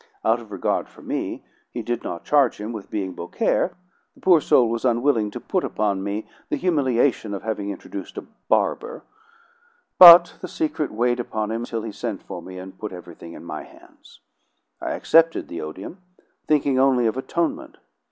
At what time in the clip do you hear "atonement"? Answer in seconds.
17.15-17.77